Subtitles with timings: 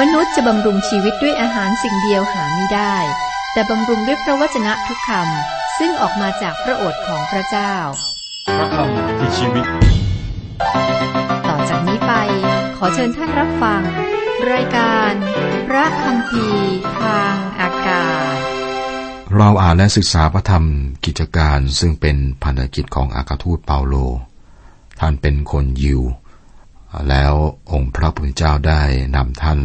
[0.00, 2.96] มนุษย์จะบำรุงชีวิตด้วยอาหารสิ่งเดียวหาไม่ได้
[3.52, 7.74] แต่บำรุงด้วยพระวจนะทุกคำซึ่งออกมาจากพระโอษฐ์ของพระเจ้า
[8.58, 9.66] พระคำคือชีวิต
[11.48, 12.12] ต่อจากนี้ไป
[12.76, 13.82] ขอเชิญท่านรับฟัง
[14.52, 15.12] รายการ
[15.68, 16.46] พระคำพี
[17.00, 18.38] ทางอากาศ
[19.36, 20.64] เราอ่านและศึกษาพระธรรม
[21.04, 23.94] กิจการซึ่งเป็นพันธกิจของอากาทูตเปาโล
[25.00, 26.02] ท่านเป็นคนยิว
[27.08, 27.34] แล้ว
[27.72, 28.82] องค์พระผู้เป็นเจ้าได้
[29.16, 29.60] นำท่าน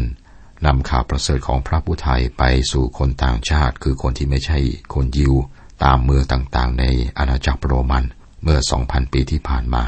[0.65, 4.59] นำข่าวประเสริฐของพระผู้ไทยไปสู่คนต่างชาติ คือคนที่ไม่ใช่
[4.93, 5.33] คนยิว
[5.83, 6.85] ตามเมืองต่างๆ ใน
[7.17, 8.03] อาณาจักรโรมัน
[8.43, 9.83] เมื่อ 2,000 ปีที่ผ่านมา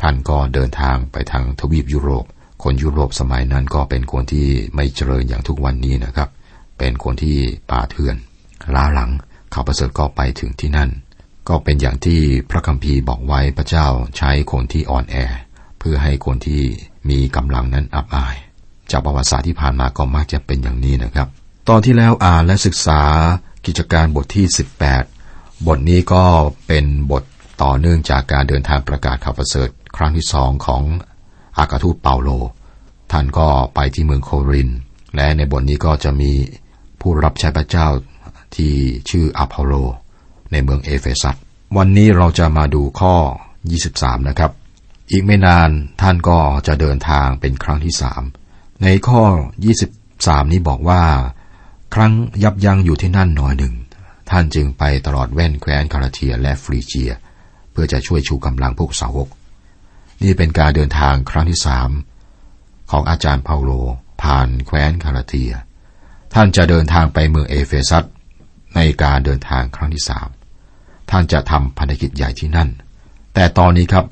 [0.00, 2.24] ท่านก็เดินทางไปทางทวีปยุโรป
[2.62, 6.28] คนยุโรปสมัยนั้นก็เป็นคนที่ไม่เจริญอย่างทุกวันนี้นะครับ
[6.78, 7.38] เป็นคนที่
[7.70, 8.16] ป่าเถื่อน
[8.74, 9.10] ล้าหลัง
[9.52, 10.90] ข่าวประเสริฐก็ไปถึงที่นั่น
[11.48, 15.16] ก็เป็นอย่างที่พระคัมภีร์บอกไว้พระเจ้าใช้คนที่อ่อนแอ
[15.78, 16.62] เพื่อให้คนที่
[17.10, 18.36] มีกำลังนั้นอับอาย
[18.92, 21.28] จากประวัติศาสตร์ที่ผ่านมาก็มักจะเป็นอย่างนี้นะครับ
[21.68, 23.02] ตอนที่แล้วอ่านและศึกษา
[23.66, 24.46] กิจการบทที่
[25.06, 26.24] 18 บทนี้ก็
[26.66, 27.22] เป็นบท
[27.62, 30.82] ต่อเนื่องจากการเดินทางประกาศข่าวประเสริฐครั้งที่สองของ
[31.58, 32.28] อากาทูตเปาโล
[33.12, 34.70] ท่านก็ไปที่เมืองโคริน
[35.16, 36.32] และในบทนี้ก็จะมี
[37.00, 37.86] ผู้รับใช้พระเจ้า
[38.56, 38.74] ที่
[39.10, 39.72] ชื่ออพอลโล
[40.52, 41.36] ในเมืองเอเฟซัส
[41.76, 43.14] วันนี้เราจะมาดูข้อ
[43.68, 44.50] 23 นะครับ
[45.10, 48.22] อีกไม่นานท่านก็จะเดินทางเป็นครั้งที่สาม
[48.82, 49.22] ในข้อ
[49.88, 51.02] 23 นี้บอกว่า
[51.94, 53.74] ครั้นยับยั้งอยู่ที่นั่นหน่อยหนึ่ง
[54.30, 57.12] ท่านจึงไปตลอดแว่นแคว้นกาลาเทียและฟรีเจีย
[57.72, 59.28] เพื่อจะช่วยชูกำลังพวกสาวก
[60.22, 61.90] นี่เป็นการเดินทางครั้งที่สาม
[62.90, 63.70] ของอาจารย์เปาโล
[64.22, 65.52] ผ่านแคว้นกาลาเทีย
[66.34, 68.04] ท่านจะเดินทางไปเมืองเอเฟซัส
[68.74, 70.28] ในการเดินทางครั้งที่สาม
[71.10, 72.68] ท่านจะทำพันธกิจใหญ่ที่นั่น
[73.34, 74.06] แต่ตอนนี้ครับ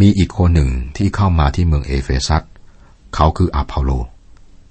[0.00, 2.42] มีอีกคนหนึ่งที่เข้ามาที่เมืองเอเฟซัส
[3.14, 3.90] เขาคืออพอลโล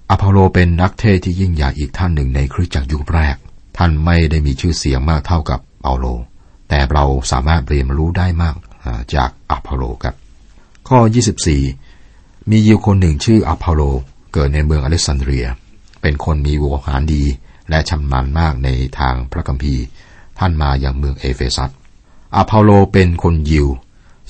[0.09, 3.35] อพอลโลเป็นนักเทศน์ที่ยิ่งใหญ่อีกท่านหนึ่งในคริสตจักรยุคแรก
[3.77, 6.05] ท่านไม่ได้มีชื่อเสียงมากเท่ากับเปาโล
[6.69, 8.55] แต่เราสามารถเรียนรู้ได้มาก
[9.15, 10.15] จากอพอลโลครับ
[10.87, 10.99] ข้อ
[11.75, 13.81] 24 มียิวคนหนึ่งชื่ออพอลโล
[14.33, 15.47] เกิดในเมืองอเล็กซานเดรีย
[16.01, 17.23] เป็นคนมีโวหารดี
[17.69, 19.83] และชำนาญมากในทางพระคัมภีร์
[20.39, 21.71] ท่านมาอย่างเมืองเอเฟซัส
[22.35, 23.67] อพอลโลเป็นคนยิว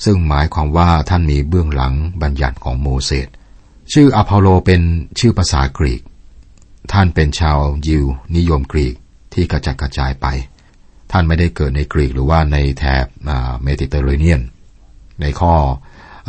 [0.04, 3.28] ซึ่งหมายความว่าท่านมีเบื้องหลังบัญญัติของโมเสส
[3.92, 4.82] ชื่ออพอลโลเป็น
[5.18, 6.02] ชื่อภาษากรีก
[6.92, 8.04] ท่านเป็นชาวยิว
[8.36, 8.94] นิยมกรีก
[9.34, 10.26] ที่กระจัดกระจายไป
[11.10, 13.06] ท่านไม่ได้เกิดในกรีกหรือว่าในแถบ
[13.62, 14.42] เมดิเตอร์เรเนียน
[15.20, 15.54] ในข้อ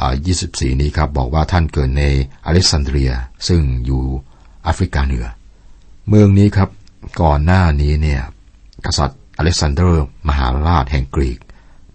[0.03, 2.03] 24 นี้ครับบอกว่าท่านเกิดใน
[2.45, 3.11] อเล็กซานเดรีย
[3.47, 4.03] ซึ่งอยู่
[4.63, 5.27] แอฟริกาเหนือ
[6.09, 6.69] เมืองนี้ครับ
[7.21, 8.21] ก่อนหน้านี้เนี่ย
[8.85, 11.39] กษัตริย์อเล็กซานเดอร์ มหาราชแห่งกรีก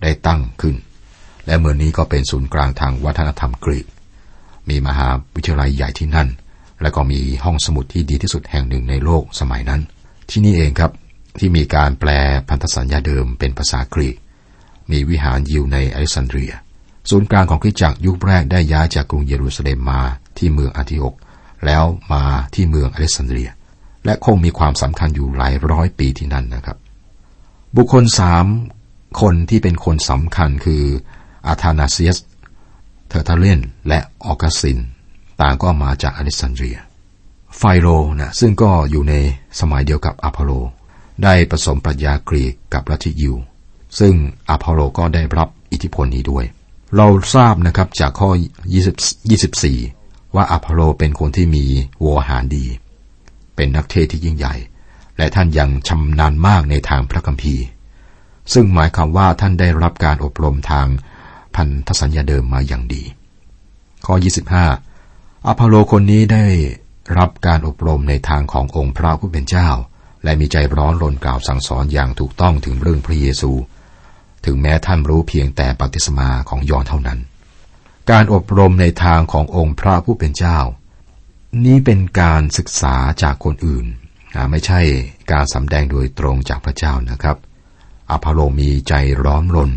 [0.03, 0.77] ได้ตั้งขึ้น
[1.47, 3.87] และเมืองนี้ก็เป็นศูนย์กลางทางวัฒนธรรมกรีก
[4.71, 6.29] มีมหาวิทยาลัยใหญ่ที่นั่น
[6.83, 9.81] และก็มีห้องสมุดที่ดีที่สุดแห่งหนึ่งในโลกสมัยนั้น
[10.31, 10.93] ที่นี่เองครับ
[11.39, 12.11] ที่มีการแปล
[12.49, 14.17] พันธสัญญาเดิมเป็นภาษากรีก
[14.91, 16.53] มีวิหารยิวในอเล็กซานเดรีย
[17.11, 20.01] ศูนย์กลางของคริสตจักรยุคแรกได้ย้ายจากกรุงเยรูซาเล็มมา
[20.39, 21.15] ที่เมืองอันทิโอก
[21.67, 22.23] แล้วมา
[22.55, 23.51] ที่เมืองอเล็กซานเดรีย
[24.05, 26.77] และคงมีความสำคัญอยู่หลายร้อยปีที่นั่นนะครับ
[27.77, 28.47] บุคคลสาม
[29.21, 30.83] คนที่เป็นคนสำคัญคือ
[31.47, 32.19] อาธานาเซียส
[33.09, 34.79] เทอร์ทูเลียนและออกัสติน
[35.41, 36.79] ต่างก็มาจากอเล็กซานเดรีย
[37.57, 39.15] ไฟโลนะซึ่งก็อยู่ใน
[39.61, 40.51] สมัยเดียวกับอพอลโล
[41.23, 43.35] ได้ผสมปรัชญากรีกกับลัทธิยิว
[43.99, 44.15] ซึ่ง
[44.49, 46.45] อพอลโลก็ได้รับอิทธิพลนี้ด้วย
[46.97, 48.31] เราทราบนะครับจากข้อ
[49.33, 51.65] 24ว่าอพอลโลเป็นคนที่มี
[52.03, 52.67] โวหารดี
[53.57, 54.55] เป็นนักเทศน์ที่ยิ่งใหญ่
[55.17, 57.65] และท่านยังชำนาญมากในทางพระคัมภีร์
[58.53, 60.87] ซึ่งหมายความว่าท่านได้รับการอบรมทาง
[61.57, 63.03] พันธสัญญาเดิมมาอย่างดี
[64.07, 64.15] ข้อ
[64.81, 66.47] 25 อพอลโลคนนี้ได้
[67.19, 69.69] รับการอบรมในทางขององค์พระผู้เป็นเจ้า
[70.25, 73.53] และมีใจร้อนรนกล่าวสั่งสอนอย่างถูกต้องถึงเรื่องพระเยซู
[74.45, 77.19] ถึงแม้ท่านรู้เพียงแต่ปฏิสมาของยอนเท่านั้น
[78.11, 80.59] การอบรมในทางขององค์พระผู้เป็นเจ้า
[81.65, 83.87] นี้เป็นการศึกษาจากคนอื่น
[84.51, 84.81] ไม่ใช่
[85.33, 87.37] การสำแดงโดยตรงจากพระเจ้านะครับ
[88.11, 88.95] อพอลโลมีใจ
[89.25, 89.71] ร้อนรน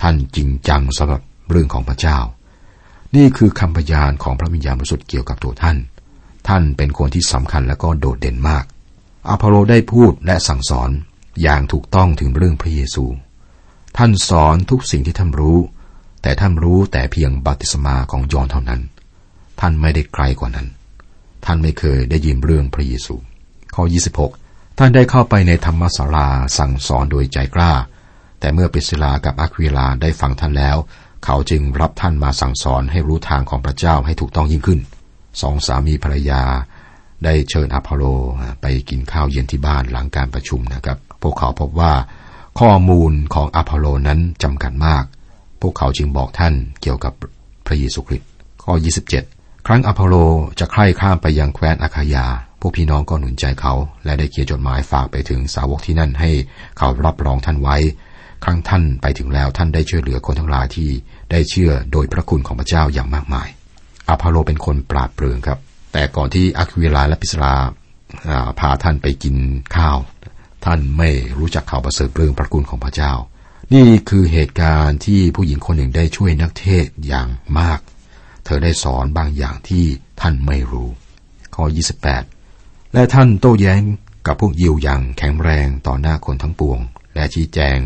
[0.00, 2.18] ท่านจริงจังสำหรับเรื่องของพระเจ้า
[3.16, 5.76] นี่คือคำพยานของพระวิญญาณบริสุทธิ์เกี่ยวกับตัวท่าน
[6.48, 8.64] ท่านเป็นคนที่สำคัญและก็โดดเด่นมาก
[9.28, 10.90] อพอลโลได้พูดและสั่งสอน
[11.42, 13.04] อย่างถูกต้องถึงเรื่องพระเยซู
[13.96, 15.58] ท่านสอนทุกสิ่งที่ท่านรู้
[16.22, 18.80] แต่ท่านรู้แต่เพียงบัติสมาของยอนเท่านั้น
[19.60, 20.68] ท่านไม่ได้ไกลกว่านั้น
[21.44, 23.14] ท่านไม่เคยได้ยินเรื่องพระเยซู
[23.74, 23.82] ข้อ
[24.30, 26.28] 26 ท่านได้เข้าไปในธรรมศาลา
[26.58, 27.72] สั่งสอนโดยใจกล้า
[28.40, 30.76] แต่เมื่อปริสสิลลากับอาควิลลาได้ฟังท่านแล้ว
[31.24, 34.80] เขาจึงรับท่านมาสั่งสอนให้รู้ทางของพระเจ้าให้ถูกต้องยิ่งขึ้น
[35.40, 36.42] สองสามีภรรยา
[37.24, 38.04] ได้เชิญอพอลโล
[38.60, 41.92] ไปกินข้าวเย็นที่บ้านหลังการประชุมนะครับ พวกเขาพบว่า
[42.60, 45.04] ข้อมูลของอพอลโลนั้นจำกัดมาก
[45.60, 47.12] พวกเขาจึงบอกท่านเกี่ยวกับ
[47.66, 48.28] พระเยซูคริสต์
[48.64, 48.72] ข้อ
[49.20, 50.14] 27 ครั้นอพอลโล
[50.58, 52.26] จะใคร่ข้ามไปยังแคว้นอาคายา
[52.60, 53.74] พวกพี่น้องก็หนุนใจเขา
[54.04, 56.30] และได้เขียนจดหมายฝากไปถึงสาวกที่นั่นให้
[56.78, 57.76] เขารับรองท่านไว้
[58.44, 60.90] ครั้งท่านไปถึงแล้วท่านได้ช่วยเหลือคนทั้งหลายที่
[61.30, 63.48] ได้เชื่อโดยพระคุณของพระเจ้าอย่างมากมาย
[64.08, 65.58] อพอลโลเป็นคนปราดเปรื่องครับ
[65.92, 67.54] แต่ก่อนที่อะควิลาและพิสรา
[68.58, 69.36] พาท่านไปกิน
[69.76, 69.98] ข้าว
[70.64, 73.12] ท่านไม่รู้จักข่าวประเสริฐเรื่องพระคุณของพระเจ้า
[73.74, 77.80] นี่คือเหตุการณ์ที่ผู้หญิงคนหนึ่งได้ช่วยนักเทศอย่างมาก
[78.44, 79.84] เธอได้สอนบางอย่างที่
[80.20, 80.88] ท่านไม่รู้
[81.54, 81.64] ข้อ
[82.28, 83.80] 28 และท่านโต้แย้ง
[84.26, 86.78] กับพวกยิวอย่างแข็งแรงต่อหน้าคนทั้งปวง
[87.14, 87.76] และชี้แจง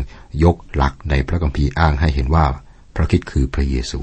[0.43, 2.45] ยกหลักในพระคัมภีร์อ้างให้เห็นว่า
[2.95, 4.01] พระคิดคือพระเยซู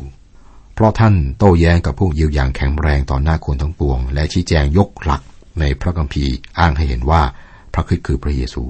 [0.75, 5.23] เพราะท่านโต้แย้งกับพวกยิวอย่างแข็งแรงต่อหน้าคนทั้งปวง และชี้แจงยกหลัก
[5.61, 7.23] ในพระคัมภีร์อ้างให้เห็นว่า
[7.75, 8.65] พระคริสต์คือพระเยซู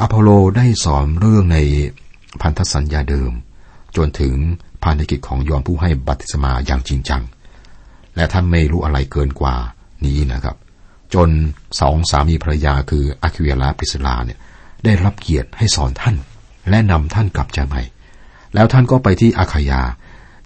[0.00, 1.58] อพอลโลได้สอนเรื่องใน
[2.42, 3.32] พันธสัญญาเดิม
[3.96, 4.34] จนถึง
[4.84, 7.22] พันธกิจของยอนผู้ให้บัติสมาอย่างจริงจัง
[8.16, 9.54] และท่านไม่รู้อะไรเกินกว่า
[10.04, 10.56] นี้นะครับ
[11.14, 11.28] จน
[11.80, 14.38] สองสามีภรรยาคืออาคิเวลาปริสลาเนี่ย
[14.84, 16.16] ได้รับเกียรติให้สอนท่าน
[16.68, 17.82] และนำท่านกลับใจใหม่
[18.54, 19.82] แล้วท่านก็ไปที่อาคายา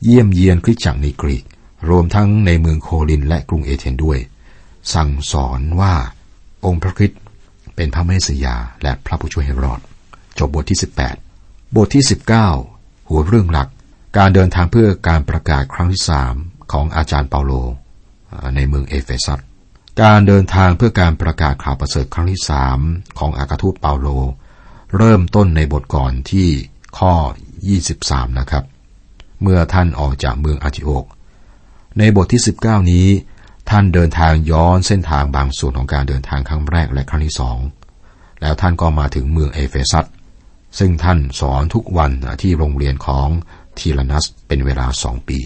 [0.05, 1.45] เยี่ยมเยียนคริสตจักรในกรีก
[1.91, 4.19] รวมทั้งในเมืองโคลินและกรุงเอเธนด้วย
[4.95, 5.95] สั่งสอนว่า
[6.65, 7.21] องค์พระคริสต์
[7.77, 9.81] เป็นพระเมสยาและพระผู้ช่วยให้รอด
[10.39, 10.79] จบบทที่
[11.27, 12.05] 18 บทที่
[12.57, 13.69] 19 หัวเรื่องหลัก
[14.19, 16.35] การเดินทางเพื่อการประกาศครั้งที่สาม
[16.73, 17.53] ของอาจารย์เปาโล
[18.55, 19.41] ในเมืองเอเฟซัส
[20.03, 22.79] การเดินทางเพื่อการประกาศข่าวประเสริฐครั้งที่สาม
[23.19, 24.09] ของอากาทูตเปาโล
[24.97, 26.49] เริ่มต้นในบทก่อนที่
[26.99, 27.13] ข้อ
[27.79, 28.65] 23 นะครับ
[29.43, 31.05] เมื่อท่านออกจากเมืองอาจิโอก
[31.99, 33.07] ในบทที่ 19 นี้
[33.71, 37.59] ท่านเดินทางย้อนเส้นทางบางส่วนของการเดินทางครั้งแรกและครั้งที่สอง
[38.41, 40.07] แล้วท่านก็มาถึงเมืองเอเฟซัส
[40.79, 42.13] ซึ่งท่านสอนทุกวัน
[42.43, 43.29] ที่โรงเรียนของ
[43.79, 45.39] ทีลนัสเป็นเวลาสองปี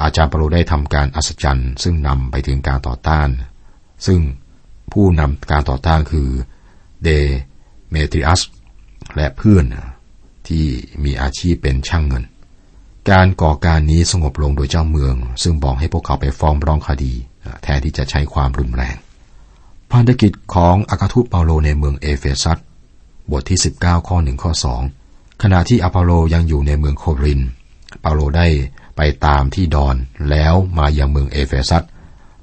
[0.00, 3.28] อาจารย์เปโลได้ทำการอัศจรรย์ ซึ่งนำไปถึงการต่อต้าน
[4.06, 4.20] ซึ่ง
[4.92, 6.28] ผู้นำการต่อต้านคือ
[7.04, 7.08] เด
[7.90, 8.40] เมทริอัส
[9.16, 9.64] และเพื่อน
[10.48, 10.66] ที่
[11.04, 12.24] มีอาชีพเป็นช่างเงิน
[13.10, 17.12] การก่อการนี้สงบลงโดยเจ้าเมือง ซึ่งบอกให้พวกเขาไปฟ้องร้องคดี
[17.62, 18.96] แทนที่จะใช้ความรุนแรง
[19.90, 22.58] พันธกิจของอัครทูตเปาโลในเมืองเอเฟซัส
[23.30, 24.52] บทที่ 19 ข้อ1ข้อ
[24.98, 27.40] 2 ขณะที่อพอลโลยังอยู่ในเมืองโครินธ์
[28.00, 28.46] เปาโลได้
[28.96, 29.96] ไปตามที่ดอน
[30.30, 31.82] แล้วมายังเมืองเอเฟซัส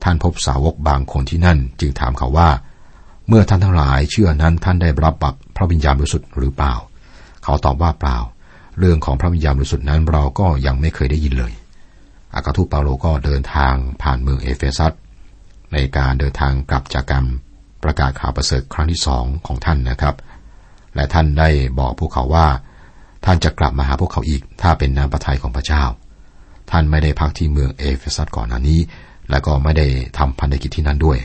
[0.03, 2.49] ท่านพบสาวกบางคนที่นั่น จึงถามเขาว่า
[3.27, 6.73] เมื่อท่านทั้งหลายเชื่อนั้นท่านได้รับบัพ พระวิญญาณบริสุทธิ์หรือเปล่า
[7.43, 8.17] เขาตอบว่าเปล่า
[8.79, 11.53] เรื่องของพระวิญญาณบริสุทธิ์นั้นเราก็ยังไม่เคยได้ยินเลย
[12.35, 14.93] อัครทูตเปาโลก็เดินทางผ่านเมืองเอเฟซัส
[15.73, 17.25] ในการเดินทางกลับจากการ
[17.83, 20.15] ประกาศข่าวประเสริฐครั้งที่สองของท่านนะครับ
[20.95, 22.47] และท่านได้บอกพวกเขาว่า
[23.25, 25.83] ท่านจะกลับมาหาพวกเขาอีก ถ้าเป็นน้ำพระทัยของพระเจ้า
[26.71, 28.79] ท่านไม่ได้พักที่เมืองเอเฟซัสก่อนหน้านี้
[29.29, 31.17] และก็ไม่ได้ทำพันธกิจที่นั่นด้วย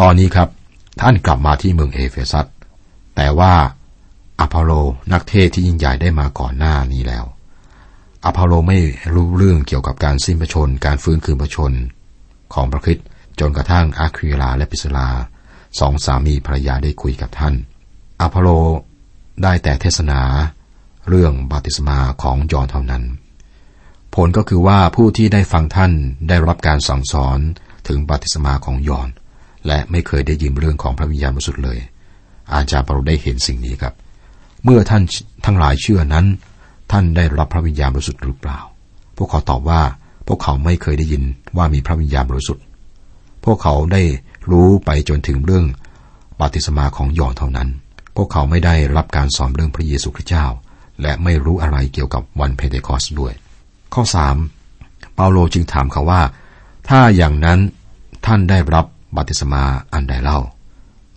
[0.00, 0.48] ตอนนี้ครับ
[1.00, 2.46] ท่านกลับมาที่เมืองเอเฟซัส
[3.20, 3.54] แต่ว่า
[4.40, 4.72] อพอลโล
[5.12, 7.24] นักเทศน์ที่ยิ่งใหญ่ได้มาก่อนหน้านี้แล้ว
[8.24, 8.78] อพอลโลไม่
[9.14, 11.72] รู้เรื่องเกี่ยวกับการสิ้นพระชนม์ การฟื้นคืนพระชนม์
[12.54, 12.98] ของพระคริสต์
[13.40, 15.08] จนกระทั่งอาควิลลาและปริสสิลลา
[15.78, 17.54] สองสามีภรรยาได้คุยกับท่าน
[18.20, 18.48] อพอลโล
[19.42, 20.20] ได้แต่เทศนา
[21.08, 23.04] เรื่องบัพติศมาของยอห์นเท่านั้น
[24.14, 25.92] ผลก็คือว่าผู้ที่ได้ฟังท่าน
[26.28, 27.38] ได้รับการสั่งสอน
[27.88, 29.08] ถึงบาติสมาของยอน
[29.66, 31.80] และไม่เคยได้ยินเรื่องของพระวิญญาณบริสุทธิ์เลย
[32.52, 33.94] อาจารย์เปรโลได้เห็นสิ่งนี้ครับ
[34.64, 35.02] เมื่อท่าน
[35.46, 36.26] ทั้งหลายเชื่อนั้น
[36.92, 38.58] ท่านได้รับพระวิญญาณบริสุทธิ์หรือเปล่า
[39.16, 39.80] พวกเขาตอบว่า
[40.26, 41.22] พวกเขาไม่เคยได้ยิน
[41.56, 42.64] ว่ามีพระวิญญาณบริสุทธิ์
[43.44, 44.02] พวกเขาได้
[44.50, 45.64] รู้ไปจนถึงเรื่อง
[46.40, 47.68] ปฏิสมาของยอนเท่านั้น
[48.16, 50.46] พวกเขาไม่ได้รับการสอนเรื่องพระเยซูคริสต์เจ้า
[51.02, 53.32] และไม่รู้อะไรเกี่ยวกับวันเพเทคอสด้วย
[53.94, 54.36] ข้อสาม
[55.14, 56.22] เปาโลจึงถามเขาว่า
[56.88, 57.58] ถ้าอย่างนั้น
[58.26, 58.86] ท่านได้รับ
[59.16, 59.62] บัติสมา
[59.92, 60.38] อันใดเล่า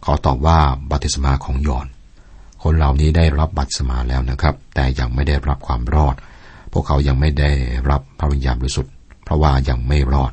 [0.04, 0.60] เขาตอบว่า
[0.92, 1.88] บัติสมาของยอน
[2.64, 6.16] คนเหล่านี้ได้รับบัตรสมาแล้วนะครับ แต่ยังไม่ได้รับความรอด
[6.74, 7.52] พวกเขายังไม่ได้
[7.90, 8.94] รับพระวิญญาณบริสุทธิ์
[9.24, 10.32] เพราะว่ายังไม่รอด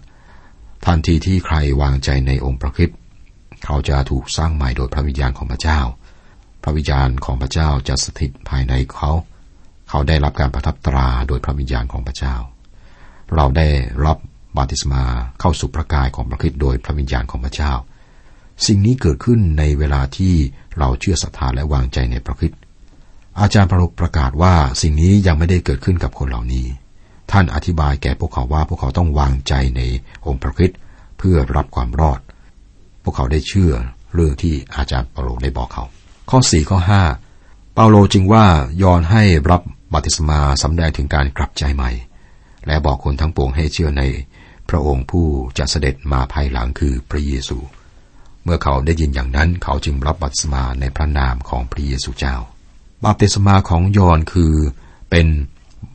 [0.87, 2.91] ทันทีที่ใครวางใจในองค์พระคิด
[3.65, 5.81] เขาจะถูกสร้างใหม่โดยพระวิญญาณของพระเจ้า
[6.63, 9.11] พระวิญญาณของพระเจ้าจะสถิตภายในเขา
[9.89, 12.35] เขาได้รับการประทับตราโดยพระวิญญาณของพระเจ้า
[13.35, 13.69] เราได้
[14.05, 14.19] รับ
[14.57, 15.03] บาติสมา
[15.41, 17.73] เข้าสู่พระกายของพระคิดโดยพระวิญญาณของพระเจ้า
[18.67, 20.35] สิ่งนี้เกิดขึ้นในเวลาที่
[20.79, 22.53] เราเชื่อศรัทธาและวางใจในพระคิด
[23.41, 26.67] อาจารย์ประประกาศว่าสิ่งนี้ยังไม่ได้เกิดขึ้นกับคนเหล่านี้
[27.31, 29.81] ท่านอธิบายแก่พวกเขาว่าพวกเขาต้องวางใจใน
[30.27, 30.71] องค์พระคิด
[31.19, 32.21] เพื่อรับความรอด
[33.03, 33.73] พวกเขาได้เชื่อ
[34.15, 35.85] เรื่องที่อาจารย์เปาโลได้บอกเขา
[36.31, 36.79] ข้อ4ข้อ
[37.27, 38.45] 5เปาโลจึงว่า
[38.83, 39.63] ยอนให้รับ
[39.93, 41.91] บัติศมาสำแดงถึงการกลับใจใหม่
[42.67, 44.03] และบอกคนทั้งปวงให้เชื่อใน
[44.69, 45.27] พระองค์ผู้
[45.59, 47.59] จะเสด็จมาภายหลังคือพระเยซู
[48.45, 52.37] เมื่อเขาได้ยินอย่างนั้นเขาจึงรับบัติศมาในพระนามของพระเยซูเจ้า
[53.05, 54.55] บัติศมาของยอนคือ
[55.11, 55.27] เป็น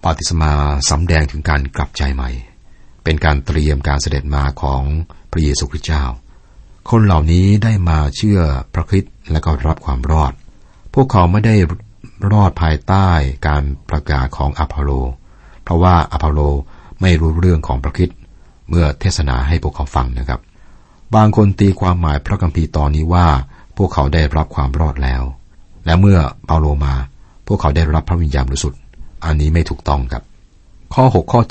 [0.04, 0.52] บัติศมา
[0.90, 2.30] สำแดงถึงการกลับใจใหม่
[3.04, 4.84] เป็นการเตรียมการเสด็จมาของ
[5.32, 6.04] พระเยซูคริสต์เจ้า
[6.90, 8.40] คนเหล่านี้ได้มาเชื่อ
[8.74, 10.34] พระคริสต์และก็รับความรอด
[10.94, 11.56] พวกเขาไม่ได้
[12.32, 13.08] รอดภายใต้
[13.48, 14.92] การประกาศของอพอลโล
[15.64, 16.40] เพราะว่าอพอลโล
[17.02, 18.10] ไม่รู้เรื่องของพระคริสต์
[18.70, 20.40] เมื่อเทศนาให้พวกเขาฟังนะครับ
[21.16, 23.28] บางคนตีความหมายพระคัมภีร์ตอนนี้ว่า
[23.78, 25.24] พวกเขาได้รับความรอดแล้ว
[25.86, 26.94] และเมื่อเปาโลมา
[27.48, 28.80] พวกเขาได้รับพระวิญญาณบริสุทธิ์
[29.26, 30.24] อันนี้ไม่ถูกต้องครับ
[30.94, 31.42] ข้อ 6 ข้อ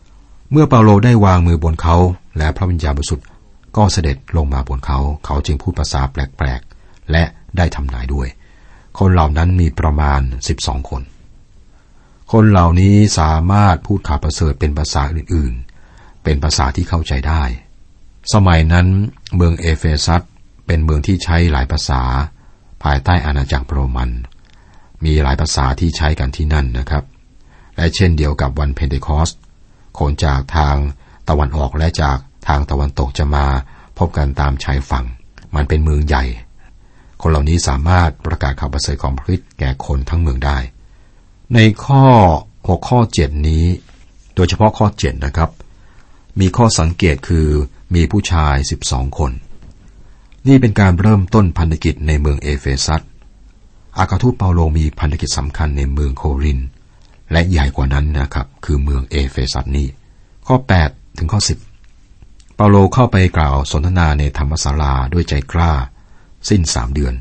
[0.00, 1.96] 7 เมื่อเปาโลได้วางมือบนเขา
[2.38, 3.26] และพระวิญญาณบริสุทธิ์
[3.76, 7.24] ก็เสด็จลงมาบนเขา เขาจึงพูดภาษาแปลกๆ และ
[7.56, 8.28] ได้ทำนายด้วย
[8.98, 11.02] คนเหล่านั้นมีประมาณสิบสองคน
[12.32, 17.42] คนเหล่านี้สามารถพูดข่าวประเสริฐเป็นภาษาอื่นๆ เป็นภาษาที่เข้าใจได้
[18.34, 18.86] สมัยนั้น
[19.36, 20.22] เมืองเอเฟซัส
[20.66, 22.02] เป็นเมืองที่ใช้หลายภาษา
[22.82, 24.10] ภายใต้อาณาจักรโรมัน
[25.04, 27.04] มีหลายภาษาที่ใช้กันที่นั่นนะครับ
[27.76, 29.30] และเช่นเดียวกับวันเพนเทคอส
[29.98, 30.76] คนจากทาง
[31.28, 33.46] ตะวันออกและจากทางตะวันตกจะมา
[33.98, 35.04] พบกันตามชายฝั่ง
[35.54, 36.24] มันเป็นเมืองใหญ่
[37.20, 40.58] คนเหล่านี้สามารถประกาศข่าวประเสริฐของพระคริสต์แก่คนทั้งเมืองได้
[41.54, 42.04] ในข้อ
[42.68, 43.64] หกข้อเจ็ดนี้
[44.34, 45.50] โดยเฉพาะข้อเจ็ดนะครับ
[46.40, 47.48] มีข้อสังเกตคือ
[47.94, 49.32] มีผู้ชายสิบสองคน
[50.46, 53.02] นี่เป็นการเริ่มต้นพันธกิจในเมืองเอเฟซัส
[53.98, 56.60] อัครทูตเปาโลมีพันธกิจสำคัญในเมืองโครินธ์
[57.32, 59.86] และใหญ่กว่านั้นนะครับ คือเมืองเอเฟซัสนี้
[60.46, 60.56] ข้อ
[60.86, 61.40] 8 ถึงข้อ
[61.98, 65.72] 10 เปาโลเข้าไปกล่าวสนทนาในธรรมศาลาด้วยใจกล้า
[66.48, 67.14] สิ้นสามเดือน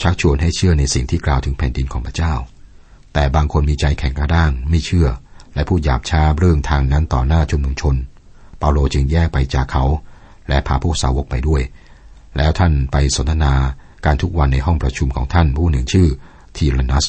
[0.00, 2.34] ชักชวนให้เชื่อในสิ่งที่กล่าวถึงแผ่นดินของพระเจ้า
[3.12, 5.08] แต่บางคนมีใจแข็งกระด้างไม่เชื่อ
[5.54, 7.96] และพูดหยาบช้าเรื่องทางนั้นต่อหน้าชุมนุมชน
[8.58, 9.84] เปาโลจึงแยกไปจากเขา
[10.48, 11.62] และพาพวกสาวกไปด้วย
[12.36, 13.54] แล้วท่านไปสนทนา
[14.04, 16.08] การทุกวันในห้องประชุมของท่านผู้หนึ่งชื่อ
[16.56, 17.04] ทีรนัส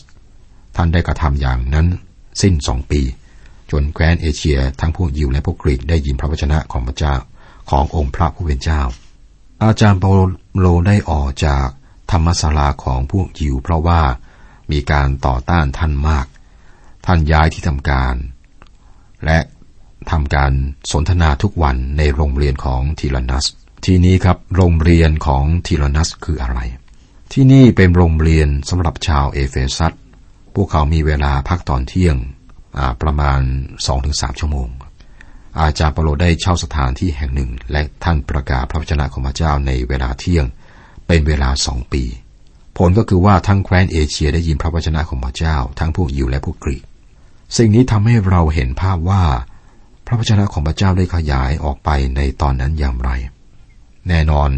[0.75, 1.87] ท่านได้กระทำอย่างนั้น
[2.41, 3.01] สิ้นสองปี
[3.71, 7.15] จนแคว้นเอเชียทั้งพวกยิวและพวกกรีกได้ยินพระวจนะของพระเจ้า
[7.69, 8.81] ขององค์พระผู้เป็นเจ้า
[9.63, 10.09] อาจารย์เปา
[10.59, 11.65] โลได้ออกจาก
[12.11, 14.01] ธรรมศาลาของพวกยิว เพราะว่า
[14.71, 16.25] มีการต่อต้านท่านมาก
[17.05, 18.15] ท่านย้ายที่ทำการ
[19.25, 19.37] และ
[20.11, 20.51] ทำการ
[20.91, 23.45] สนทนาทุกวันในโรงเรียนของทีรันนัส
[23.85, 26.59] ทีนี้ครับโรงเรียนของทีรันนัสคืออะไร
[27.33, 29.93] ที่นี่เป็นโรงเรียนสำหรับชาวเอเฟซัส
[30.55, 32.15] พวกเขามีเวลาพักตอนเที่ยง
[33.01, 33.39] ประมาณ
[33.89, 34.69] 2-3 ชั่วโมง
[35.59, 40.45] อาจารย์เปาโลได้เช่าสถานที่แห่งหนึ่ง และท่านประกาศพระวจนะของพระเจ้าในเวลาเที่ยง
[41.07, 42.03] เป็นเวลาสองปี
[42.77, 46.83] ผลก็คือว่าทั้งแคว้นเอเชียได้ยินพระวจนะของพระเจ้า ทั้งพวกยิวและพวกกรีก
[47.57, 49.23] สิ่งนี้ทำให้เราเห็นภาพว่า
[50.07, 53.09] พระวจนะของพระเจ้าได้ขยายออกไปในตอนนั้นอย่างไร
[54.07, 54.49] แน่นอน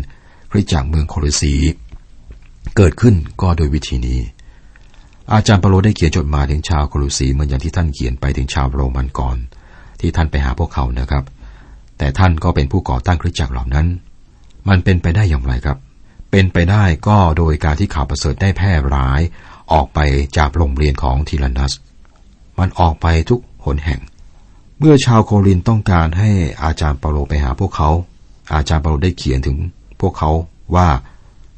[0.51, 1.53] คริสตจักรเมืองโคริสี
[2.75, 4.20] เกิดขึ้นก็โดยวิธีนี้
[5.34, 9.38] อาจารย์เปโลได้เขียนจดหมายถึงชาวโคริสีเหมือนอย่างที่ท่านเขียนไปถึงชาวโรมันก่อน
[10.00, 11.24] ที่ท่านไปหาพวกเขานะครับ
[11.98, 13.88] แต่ท่านก็เป็นผู้ก่อตั้งคริสตจักรเหล่านั้น
[14.70, 15.77] มันเป็นไปได้อย่างไรครับ
[16.32, 19.22] เป็นไปได้ก็โดยการที่ข่าวประเสริฐได้แพร่ร้าย
[19.74, 20.00] ออกไป
[20.38, 21.74] จากโรงเรียนของทีลานัส
[22.60, 24.01] มันออกไปทุกหนแห่ง
[24.81, 26.29] เมื่อชาวโครินต้องการให้
[26.63, 27.89] อาจารย์เปาโลไปหาพวกเขา
[28.53, 29.57] อาจารย์เปาโลได้เขียนถึง
[30.01, 30.31] พวกเขา
[30.75, 30.89] ว่า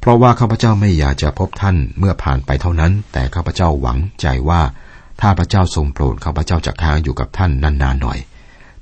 [0.00, 4.62] เพราะว่าข้าพเจ้าไม่อยากจะพบท่านเมื่อผ่านไปเท่านั้น แต่ข้าพเจ้าหวังใจว่า
[5.20, 8.18] ถ้าพระเจ้าทรงโปรดข้าพเจ้าจะค้างอยู่กับท่านนานๆหน่อย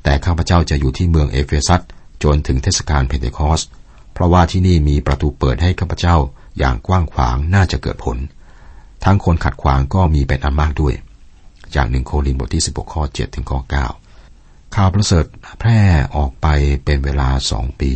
[0.02, 1.80] แต่ข้าพเจ้าจะอยู่ที่เมืองเอเฟซัส
[2.23, 3.61] จนถึงเทศกาลเพ็นเทคอสต์
[4.12, 6.16] เพราะว่าที่นี่มีประตูเปิดให้ข้าพเจ้า
[6.59, 8.18] อย่างกว้างขวางน่าจะเกิดผล
[9.04, 10.94] ทั้งคนขัดขวางก็มีเป็นอันมากด้วย
[11.75, 14.10] จากหนึ่งโครินธ์บทที่ 16 ข้อ 7 ถึงข้อ 9
[14.75, 15.27] ข่าวประเสริฐ
[15.61, 15.79] แพร่
[16.17, 16.47] ออกไป
[16.85, 17.93] เป็นเวลาสองปี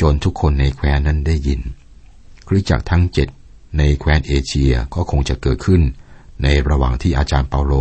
[0.00, 1.60] จนทุกคนในแคว้นนั้นได้ยิน
[2.46, 3.28] คริสตจักรทั้งเจ็ด
[3.78, 5.82] ในแคว้นเอเชียก็คงจะเกิดขึ้น
[6.42, 7.74] ในระหว่างที่อาจารย์เปาโล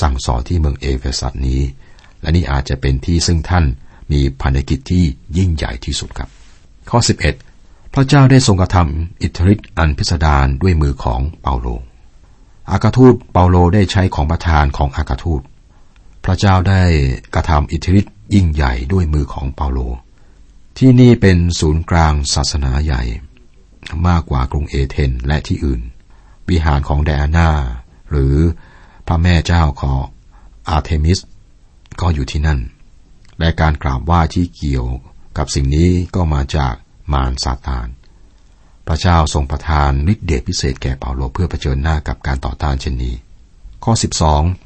[0.00, 1.60] สั่งสอนที่เมืองเอเฟซัสนี้
[2.20, 3.64] และนี่อาจจะเป็นที่ซึ่งท่าน
[4.12, 5.04] มีพันธกิจที่
[5.36, 6.28] ยิ่งใหญ่ที่สุดครับ
[6.90, 6.98] ข้อ
[7.46, 11.66] 11 พระเจ้าได้ทรงกระทำอิทธิฤทธิ์อันพิสดารด้วยมือของเปาโล
[12.70, 15.42] อากาทูตเปาโลได้ใช้ของประทานของอากาทูต
[16.26, 16.82] พระเจ้าได้
[17.34, 19.78] กระทำอิทธิฤทธิ์ยิ่งใหญ่ด้วยมือของเปาโล
[20.78, 23.02] ที่นี่เป็นศูนย์กลางศาสนาใหญ่
[24.06, 25.80] มากกว่ากรุงเอเธนส์และที่อื่น
[26.48, 27.50] วิหารของไดอาน่า
[28.10, 28.34] หรือ
[29.06, 30.00] พระแม่เจ้าของ
[30.68, 31.18] อาร์เทมิส
[32.00, 32.60] ก็อยู่ที่นั่น
[33.38, 34.86] และการกราบไหว้ที่เกี่ยว
[35.38, 36.74] กับสิ่งนี้ก็มาจาก
[37.12, 37.88] มารซาตาน
[38.86, 43.14] พระเจ้าทรงประทานฤทธิเดชพิเศษแก่เปาโลเพื่อเผชิญหน้ากับการต่อต้านเช่นนี้
[43.84, 44.65] ข้อ 12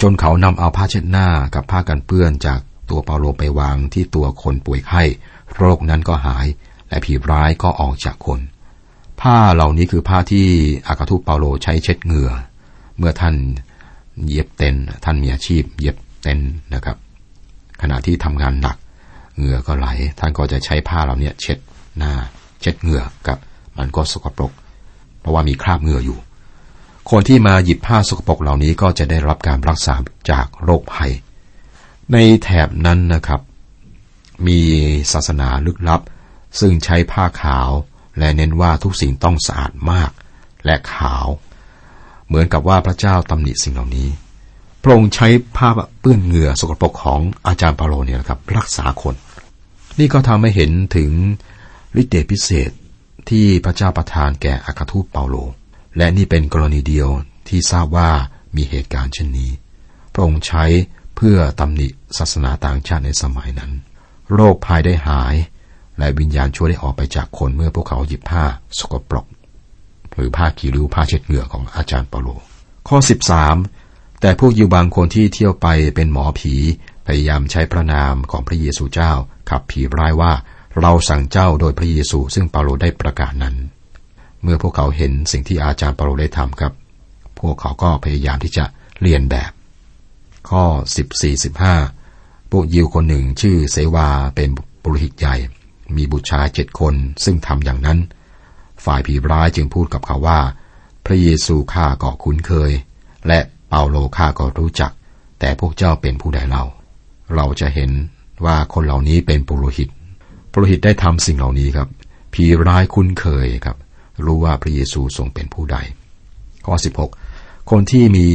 [0.00, 2.60] จนเขานำเอาผ้าเช็ดหน้ากับผ้ากันเปื้อนจาก
[2.90, 5.02] ตัวเปาโลไปวางที่ตัวคนป่วยไข้
[5.56, 6.46] โรคนั้นก็หาย
[6.88, 8.40] และผีร้ายก็ออกจากคน
[9.20, 10.46] ผ้าเหล่านี้คือผ้าที่
[10.86, 12.32] อากาทูปเปาโลใช้เช็ดเหงื่อ
[12.96, 13.34] เมื่อท่าน
[14.28, 16.40] เย็บเต็นท่านมีอาชีพ เย็บเต็น
[16.74, 16.96] นะครับ
[17.82, 18.76] ขณะที่ทำงานหนัก
[19.36, 19.86] เหงื่อก็ไหล
[20.18, 21.58] ท่านก็จะใช้ผ้าเหล่านี้เช็ด
[21.98, 22.12] หน้า
[22.60, 23.38] เช็ดเหงื่อกับ
[23.78, 24.52] มันก็สกปรก
[25.20, 26.18] เพราะว่ามีคราบเหงื่ออยู่
[27.10, 29.94] คนที่มาหยิบผ้าสกปรกเหล่านี้ก็จะได้รับการรักษา
[30.30, 31.12] จากโรคภัย
[32.12, 33.40] ในแถบนั้นนะครับ
[34.46, 34.60] มี
[35.12, 36.00] ศาสนาลึกลับ
[36.60, 37.70] ซึ่งใช้ผ้าขาว
[38.18, 40.10] และเน้นว่าทุกสิ่งต้องสะอาดมาก
[40.64, 41.26] และขาว
[42.26, 44.08] เหมือนกับว่าพระเจ้าตำหนิสิ่งเหล่านี้
[44.82, 45.68] พระองค์ใช้ผ้า
[46.00, 49.14] เปื้อนเหงื่อสกปรกของอาจารย์เปาโลเนี่ยนะครับ รักษาคน
[49.98, 51.10] นี่ก็ทำให้เห็นถึง
[52.00, 52.70] ฤทธิ์เดชพิเศษ
[53.28, 55.36] ที่พระเจ้าประทานแก่อาคาทูตเปาโล
[55.96, 57.08] และนี่เป็นกรณีเดียว
[57.48, 58.10] ที่ทราบว่า
[58.56, 59.50] มีเหตุการณ์เช่นนี้
[60.12, 60.64] พระองค์ใช้
[61.16, 63.72] เพื่อตำหนิศาสนาต่างชาติในสมัยนั้น
[64.34, 65.34] โรคภัยได้หาย
[65.98, 68.44] และวิญญาณชั่วได้ออกไปจากคนเมื่อพวกเขาหยิบผ้า
[68.78, 69.26] สกปรก
[70.14, 72.28] หรือผ้ากีริ้วผ้าเช็ดเหงื่อของอาจารย์เปาโล
[72.88, 72.98] ข้อ
[73.60, 76.54] 13 แต่พวกยิวบางคนที่เที่ยวไปเป็นหมอผี
[77.06, 79.12] พยายามใช้พระนามของพระเยซูเจ้า
[79.50, 80.32] ขับผีร้ายว่า
[80.80, 83.54] เราสั่งเจ้าโดยพระเยซูซึ่งเปาโลได้ประกาศนั้น
[84.44, 86.72] เมื่อพวกเขาเห็นสิ่งที่อาจารย์เปาโลได้ทำครับ
[87.40, 88.64] พวกเขาก็พยายามที่จะ
[89.02, 89.50] เรียนแบบ
[90.50, 90.64] ข้อ
[91.38, 94.48] 14-15พวกยิวคนหนึ่งชื่อเสวาเป็น
[94.82, 95.36] ปุโรหิตใหญ่
[95.96, 97.98] มีบุตรชายเจ็ดคนซึ่งทำอย่างนั้น
[98.84, 100.40] ฝ่ายผีร้ายจึงพูดกับเขาว่า
[101.04, 102.72] พระเยซูข้าก็คุ้นเคย
[103.26, 104.92] และเปาโลข้าก็รู้จัก
[105.40, 106.64] แต่พวกเจ้าเป็นผู้ใดเล่า
[107.34, 107.90] เราจะเห็น
[108.44, 109.88] ว่าคนเหล่านี้เป็นปุโรหิต
[110.52, 111.88] ปุโรหิตได้ทำสิ่งเหล่านี้ครับ
[112.34, 113.76] ผีร้ายคุ้นเคยครับ
[114.24, 115.76] รู้ว่าพระเยซูทรงเป็นผู้ใด
[116.66, 116.74] ข้อ
[117.22, 118.26] 16 คนที่มี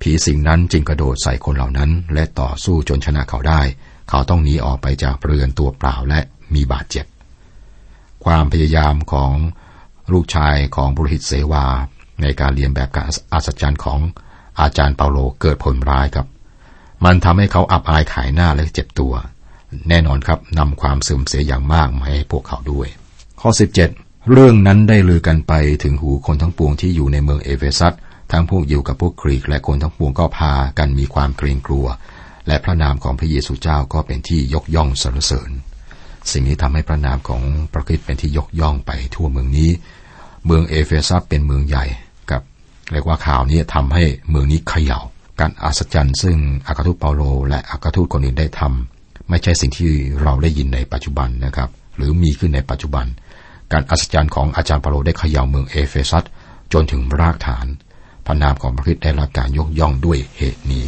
[0.00, 3.60] ผีสิงนั้นจึงกระโดดใส่คนเหล่านั้น และต่อสู้จนชนะเขาได้
[4.08, 6.20] เขาต้องหนีออกไปจากเรือนตัวเปล่าและ
[6.54, 7.06] มีบาดเจ็บ
[8.24, 9.32] ความพยายามของ
[10.12, 11.66] ลูกชายของบุรหิตเสวา
[12.22, 14.00] ในการเรียนแบบการอัศจรรย์ของ
[14.60, 16.26] อาจารย์เปาโลเกิดผลร้ายครับ
[17.04, 19.14] มันทำให้เขาอับอายขายหน้าและเจ็บตัว
[19.88, 22.88] แน่นอนครับนำความเสื่อมเสียอย่างมากมาให้พวกเขาด้วย
[23.40, 25.52] ข้อ 17 เรื่องนั้นได้ลือกันไป
[25.84, 27.94] ถึงหูคนทั้งปวงที่อยู่ในเมืองเอเฟซัส
[28.32, 31.86] ทั้งพวกยิวกับพวกกรีกและคนทั้งปวงก็พากันมีความเกรงกลัว
[32.46, 35.50] และพระนามของพระเยซูเจ้าก็เป็นที่ยกย่องสรรเสริญ
[36.30, 39.70] สิ่งนี้ทำให้พระนามของพระคริสต์เป็นที่ยกย่องไปทั่วเมืองนี้
[40.46, 41.84] เมืองเอเฟซัสเป็นเมืองใหญ่
[42.30, 42.42] กับ
[42.92, 45.00] เรียกว่าข่าวนี้ทำให้เมืองนี้เขย่า
[45.40, 49.90] การอัศจรรย์ซึ่งอัครทูตเปาโล และอัครทูตคนอื่นได้ทำไม่ใช่สิ่งที่
[50.22, 53.06] เราได้ยินในปัจจุบันนะครับ หรือมีขึ้นในปัจจุบัน
[53.72, 56.24] การอัศจรรย์ของอาจารย์เปาโลได้เขย่าเมืองเอเฟซัส
[56.72, 57.66] จนถึงรากฐาน
[58.26, 60.84] พระนามของพระคริสต์ได้รับการยกย่องด้วยเหตุนี้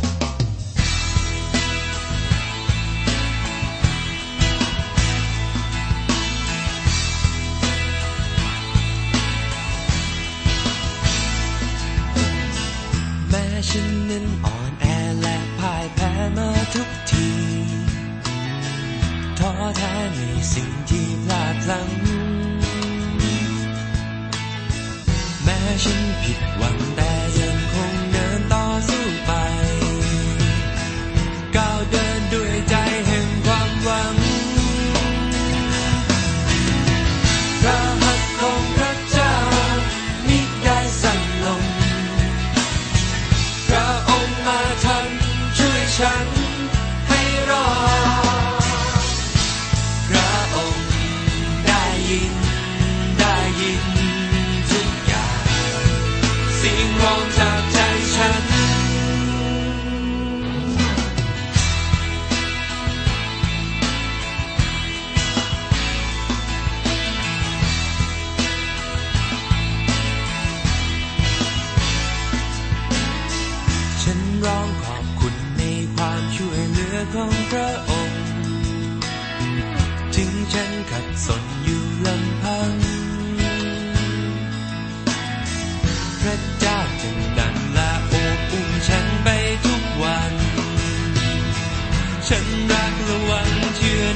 [13.70, 14.05] ฉัน
[46.06, 46.45] ฉัน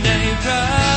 [0.03, 0.90] name, Christ.